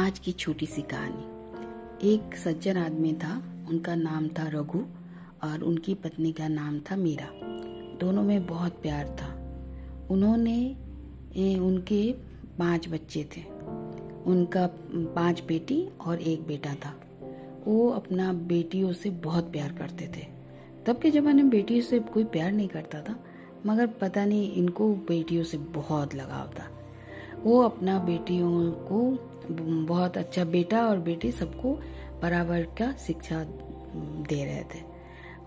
आज 0.00 0.18
की 0.18 0.32
छोटी 0.32 0.66
सी 0.66 0.82
कहानी। 0.82 1.24
एक 2.08 2.36
सज्जन 2.36 2.76
आदमी 2.76 3.12
था 3.12 3.42
उनका 3.68 3.94
नाम 3.94 4.28
था 4.28 4.48
रघु 4.48 4.78
और 5.44 5.62
उनकी 5.62 5.94
पत्नी 5.94 6.32
का 6.32 6.48
नाम 6.48 6.80
था 6.80 6.96
मीरा। 6.96 7.28
दोनों 7.98 8.22
में 8.22 8.46
बहुत 8.46 8.72
प्यार 8.72 9.16
था। 9.22 9.34
उन्होंने 10.10 10.76
ए, 11.36 11.58
उनके 11.58 12.12
पाँच 12.58 12.88
बच्चे 12.88 13.28
थे। 13.36 13.40
उनका 14.26 14.66
पाँच 14.90 15.42
बेटी 15.48 15.88
और 16.06 16.20
एक 16.20 16.46
बेटा 16.46 16.74
था। 16.74 17.00
वो 17.66 17.88
अपना 17.88 18.32
बेटियों 18.32 18.92
से 18.92 19.10
बहुत 19.10 19.52
प्यार 19.52 19.72
करते 19.72 20.06
थे। 20.06 20.26
तब 20.86 20.98
के 20.98 21.10
ज़माने 21.10 21.42
में 21.42 21.50
बेटियों 21.50 21.82
से 21.82 21.98
कोई 21.98 22.24
प्यार 22.24 22.52
नहीं 22.52 22.68
करता 22.68 23.00
था 23.00 23.24
मगर 23.66 23.86
पता 23.86 24.24
नहीं 24.24 24.52
इनको 24.52 24.94
बेटियों 24.94 25.44
से 25.44 25.58
बहुत 25.58 26.14
लगाव 26.14 26.46
था। 26.46 26.70
वो 27.42 27.62
अपना 27.62 27.98
बेटियों 27.98 28.72
को 28.72 29.26
बहुत 29.86 30.16
अच्छा 30.16 30.44
बेटा 30.44 30.86
और 30.86 30.98
बेटी 30.98 31.32
सबको 31.32 31.74
बराबर 32.22 32.62
का 32.62 32.92
शिक्षा 32.92 33.44
दे 34.28 34.44
रहे 34.44 34.62
थे। 34.62 34.82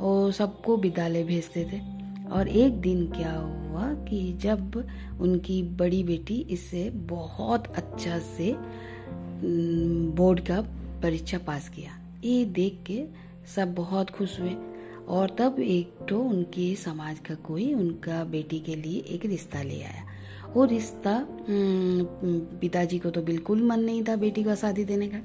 और 0.00 0.32
सबको 0.32 0.76
विद्यालय 0.76 1.22
भेजते 1.22 1.64
थे। 1.64 2.02
और 2.30 2.48
एक 2.48 2.72
दिन 2.72 3.06
क्या 3.06 3.32
हुआ 3.32 3.94
कि 3.94 4.32
जब 4.32 4.88
उनकी 5.20 5.62
बड़ी 5.62 6.04
बेटी 6.04 6.46
इससे 6.50 6.90
बहुत 6.90 7.66
अच्छा 7.66 8.18
से 8.18 8.56
बोर्ड 10.16 10.40
का 10.40 10.60
परीक्षा 11.02 11.38
पास 11.38 11.68
किया। 11.68 11.98
ये 12.24 12.44
देख 12.44 12.78
के 12.86 13.04
सब 13.56 13.74
बहुत 13.74 14.10
खुश 14.10 14.40
हुए। 14.40 14.56
और 15.08 15.36
तब 15.38 15.56
एक 15.60 16.06
तो 16.08 16.22
उनके 16.22 16.74
समाज 16.74 17.18
का 17.18 17.34
कोई 17.34 17.74
उनका 17.74 18.24
बेटी 18.24 18.60
के 18.60 18.74
लिए 18.74 19.00
एक 19.00 19.26
रिश्ता 19.26 19.62
ले 19.62 19.82
आया। 19.82 20.11
वो 20.54 20.64
रिश्ता 20.64 21.14
पिताजी 22.60 22.98
को 22.98 23.10
तो 23.10 23.22
बिल्कुल 23.22 23.62
मन 23.62 23.80
नहीं 23.80 24.02
था 24.04 24.16
बेटी 24.16 24.44
का 24.44 24.54
शादी 24.54 24.84
देने 24.84 25.08
का। 25.08 25.20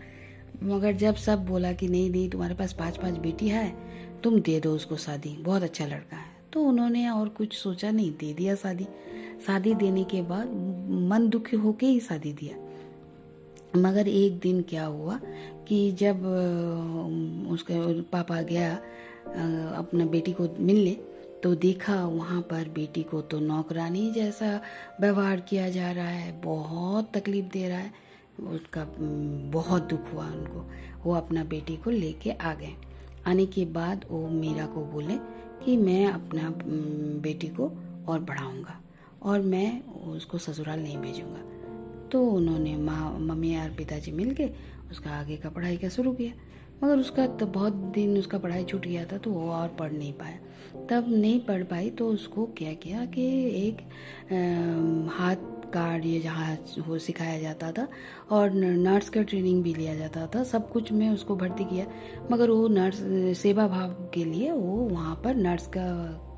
मगर 0.63 0.93
जब 0.93 1.15
सब 1.15 1.45
बोला 1.45 1.71
कि 1.71 1.87
नहीं 1.87 2.09
नहीं, 2.11 2.29
तुम्हारे 2.29 2.55
पास 2.55 2.73
पाँच 2.73 2.97
पाँच 2.97 3.17
बेटी 3.17 3.47
है, 3.47 3.73
तुम 4.23 4.39
दे 4.39 4.59
दो 4.59 4.73
उसको 4.75 4.95
शादी, 4.97 5.35
बहुत 5.39 5.63
अच्छा 5.63 5.85
लड़का 5.85 6.17
है। 6.17 6.35
तो 6.53 6.63
उन्होंने 6.63 7.07
और 7.09 7.29
कुछ 7.29 7.53
सोचा 7.53 7.91
नहीं, 7.91 8.11
दे 8.11 8.33
दिया 8.33 8.55
शादी। 8.55 8.87
शादी 9.47 9.73
देने 9.75 10.03
के 10.03 10.21
बाद 10.21 10.47
मन 11.09 11.27
दुखी 11.29 11.57
होके 11.57 11.85
ही 11.85 11.99
शादी 11.99 12.33
दिया। 12.33 12.55
मगर 13.75 14.07
एक 14.07 14.39
दिन 14.39 14.61
क्या 14.61 14.85
हुआ 14.85 15.19
कि 15.67 15.91
जब 15.91 16.23
उसके 17.51 18.01
पापा 18.11 18.41
गया 18.41 18.73
अपना 19.77 20.05
बेटी 20.05 20.31
को 20.31 20.47
मिलने 20.59 20.95
तो 21.43 21.53
देखा 21.55 21.95
वहाँ 22.05 22.41
पर 22.41 22.69
बेटी 22.69 23.03
को 23.03 23.21
तो 23.21 23.39
नौकरानी 23.39 24.11
जैसा 24.11 24.61
व्यवहार 25.01 25.39
किया 25.39 25.69
जा 25.69 25.91
रहा 25.91 26.07
है, 26.07 26.41
बहुत 26.41 27.11
तकलीफ़ 27.13 27.45
दे 27.45 27.67
रहा 27.69 27.77
है। 27.77 27.91
उसका 28.39 28.85
बहुत 29.51 29.83
दुख 29.83 30.13
हुआ 30.13 30.25
उनको। 30.25 30.65
वो 31.05 31.13
अपना 31.15 31.43
बेटी 31.43 31.77
को 31.77 31.89
लेके 31.89 32.31
आ 32.31 32.53
गए। 32.53 32.73
आने 33.27 33.45
के 33.45 33.65
बाद 33.65 34.05
वो 34.09 34.27
मीरा 34.27 34.65
को 34.65 34.85
बोले 34.85 35.15
कि 35.65 35.77
मैं 35.77 36.05
अपना 36.05 36.49
बेटी 37.21 37.47
को 37.47 37.71
और 38.07 38.19
बढ़ाऊँगा 38.19 38.79
और 39.23 39.41
मैं 39.41 39.83
उसको 39.85 40.37
ससुराल 40.37 40.79
नहीं 40.79 40.97
भेजूँगा। 40.97 42.09
तो 42.11 42.23
उन्होंने 42.27 42.75
माँ, 42.77 43.17
मम्मी 43.19 43.55
और 43.57 43.69
पिताजी 43.69 44.11
मिल 44.11 44.33
के 44.33 44.49
उसका 44.91 45.11
आगे 45.11 45.37
का 45.37 45.49
पढ़ाई 45.49 45.77
का 45.77 45.89
शुरू 45.89 46.13
किया। 46.13 46.33
मगर 46.83 46.97
उसका 46.97 47.27
तो 47.27 47.45
बहुत 47.45 47.73
दिन 47.73 48.17
उसका 48.17 48.37
पढ़ाई 48.37 48.63
छूट 48.63 48.81
गया 48.81 49.05
था 49.05 49.17
तो 49.17 49.31
वो 49.31 49.51
और 49.51 49.67
पढ़ 49.67 49.91
नहीं 49.91 50.13
पाया। 50.13 50.39
तब 50.89 51.05
नहीं 51.09 51.39
पढ़ 51.39 51.63
पाई 51.63 51.89
तो 51.89 52.09
उसको 52.09 52.45
क्या 52.45 52.73
किया 52.73 53.05
कि 53.05 53.25
एक 53.67 53.77
आ, 53.77 55.17
हाथ 55.17 55.35
कार्ड 55.73 56.05
ये 56.05 56.19
जहाँ 56.19 56.57
हो 56.87 56.97
सिखाया 56.99 57.39
जाता 57.39 57.71
था 57.71 57.87
और 58.31 58.51
नर्स 58.51 59.09
का 59.09 59.21
ट्रेनिंग 59.21 59.63
भी 59.63 59.73
लिया 59.73 59.95
जाता 59.95 60.25
था। 60.35 60.43
सब 60.43 60.71
कुछ 60.71 60.91
में 60.91 61.09
उसको 61.09 61.35
भर्ती 61.35 61.63
किया। 61.63 61.85
मगर 62.31 62.49
वो 62.49 62.67
नर्स 62.67 63.03
सेवा 63.37 63.67
भाव 63.67 63.91
के 64.13 64.23
लिए 64.23 64.51
वो 64.51 64.77
वहाँ 64.87 65.15
पर 65.23 65.35
नर्स 65.35 65.67
का 65.67 65.83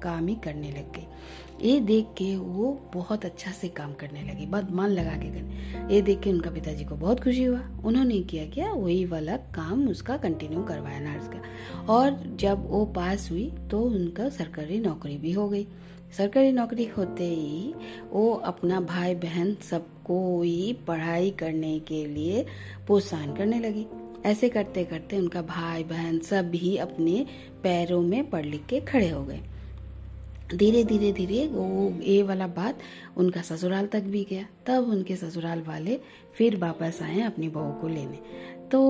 काम 0.03 0.27
ही 0.27 0.35
करने 0.35 0.69
लग 0.69 0.91
गई। 0.95 1.05
ये 1.61 1.79
देख 1.79 2.05
के 2.17 2.35
वो 2.37 2.71
बहुत 2.93 3.25
अच्छा 3.25 3.51
से 3.51 3.67
काम 3.67 3.93
करने 3.93 4.21
लगी, 4.23 4.45
बहुत 4.45 4.71
मन 4.71 4.87
लगा 4.87 5.15
के 5.15 5.29
करने। 5.29 5.95
ये 5.95 6.01
देख 6.01 6.19
के 6.19 6.29
उनका 6.29 6.51
पिताजी 6.51 6.85
को 6.85 6.95
बहुत 6.95 7.23
खुशी 7.23 7.43
हुआ। 7.43 7.61
उन्होंने 7.85 8.19
किया 8.21 8.45
क्या? 8.45 8.71
वही 8.71 9.03
वाला 9.05 9.35
काम 9.55 9.87
उसका 9.89 10.17
कंटिन्यू 10.17 10.63
करवाया 10.63 10.99
नर्स 10.99 11.27
का। 11.27 11.41
और 11.93 12.23
जब 12.39 12.69
वो 12.69 12.85
पास 12.85 13.29
हुई 13.31 13.51
तो 13.71 13.81
उनका 13.81 14.29
सरकारी 14.29 14.79
नौकरी 14.79 15.17
भी 15.17 15.31
हो 15.31 15.49
गई। 15.49 15.67
सरकारी 16.17 16.51
नौकरी 16.51 16.85
होते 16.87 17.23
ही 17.23 17.73
वो 18.11 18.31
अपना 18.45 18.79
भाई 18.81 19.15
बहन 19.15 19.55
सबको 19.61 20.41
ही 20.41 20.73
पढ़ाई 20.87 21.29
करने 21.31 21.77
के 21.79 22.05
लिए 22.05 22.45
प्रोत्साहन 22.87 23.35
करने 23.35 23.59
लगी। 23.59 23.85
ऐसे 24.25 24.49
करते 24.49 24.83
करते 24.83 25.17
उनका 25.17 25.41
भाई 25.41 25.83
बहन 25.83 26.19
सब 26.19 26.51
ही 26.55 26.75
अपने 26.77 27.25
पैरों 27.63 28.01
में 28.01 28.29
पढ़ 28.29 28.45
लिख 28.45 28.65
के 28.65 28.79
खड़े 28.81 29.09
हो 29.09 29.23
गए। 29.23 29.39
धीरे 30.55 30.83
धीरे 30.83 31.11
धीरे 31.11 31.47
वो 31.47 31.89
ये 32.03 32.21
वाला 32.23 32.47
बात 32.47 32.79
उनका 33.17 33.41
ससुराल 33.41 33.87
तक 33.87 34.03
भी 34.03 34.23
गया। 34.29 34.45
तब 34.67 34.89
उनके 34.89 35.15
ससुराल 35.15 35.61
वाले 35.61 35.99
फिर 36.35 36.57
वापस 36.57 36.99
आए 37.01 37.21
अपनी 37.21 37.49
बहू 37.49 37.71
को 37.71 37.87
लेने। 37.87 38.38
तो 38.71 38.81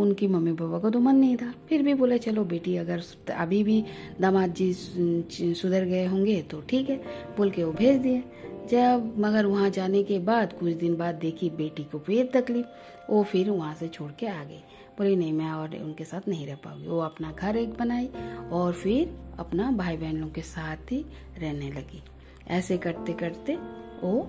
उनकी 0.00 0.26
मम्मी 0.26 0.52
पापा 0.52 0.78
को 0.78 0.90
तो 0.90 1.00
मन 1.00 1.16
नहीं 1.16 1.36
था। 1.36 1.52
फिर 1.68 1.82
भी 1.82 1.94
बोले, 1.94 2.18
चलो 2.18 2.44
बेटी, 2.44 2.76
अगर 2.76 3.02
अभी 3.34 3.62
भी 3.64 3.84
दामाद 4.20 4.54
जी 4.54 4.72
सुधर 5.54 5.84
गए 5.84 6.04
होंगे 6.06 6.40
तो 6.42 6.60
ठीक 6.60 6.90
है। 6.90 6.96
बोल 7.36 7.50
के 7.50 7.64
वो 7.64 7.72
भेज 7.72 8.00
दिए। 8.00 8.22
जब 8.70 9.14
मगर 9.18 9.46
वहाँ 9.46 9.70
जाने 9.70 10.02
के 10.02 10.18
बाद 10.18 10.52
कुछ 10.52 10.72
दिन 10.72 10.96
बाद 10.96 11.14
देखी 11.14 11.50
बेटी 11.50 11.84
को 11.84 11.98
फिर 11.98 12.30
तकलीफ़। 12.34 12.66
वो 13.10 13.22
फिर 13.22 13.50
वहाँ 13.50 13.74
से 13.74 13.88
छोड़ 13.88 14.10
के 14.10 14.26
आ 14.26 14.42
गई। 14.44 14.62
बोली, 14.98 15.16
नहीं, 15.16 15.32
मैं 15.32 15.50
और 15.50 15.76
उनके 15.76 16.04
साथ 16.04 16.28
नहीं 16.28 16.46
रह 16.46 16.54
पाऊँगी। 16.54 16.88
वो 16.88 16.98
अपना 16.98 17.32
घर 17.32 17.56
एक 17.56 17.74
बनाई 17.74 18.08
और 18.52 18.72
फिर 18.72 19.14
अपना 19.38 19.70
भाई 19.70 19.96
बहनों 19.96 20.28
के 20.28 20.40
साथ 20.40 20.92
ही 20.92 21.04
रहने 21.38 21.70
लगी। 21.70 22.02
ऐसे 22.48 22.76
करते 22.78 23.12
करते 23.12 23.56
वो 24.02 24.26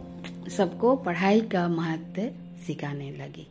सबको 0.50 0.96
पढ़ाई 0.96 1.42
का 1.42 1.68
महत्व 1.68 2.22
सिखाने 2.64 3.12
लगी। 3.12 3.48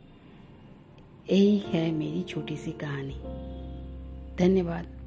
यही 1.31 1.57
है 1.57 1.91
मेरी 1.91 2.23
छोटी 2.23 2.57
सी 2.57 2.71
कहानी। 2.71 3.15
धन्यवाद। 4.39 5.00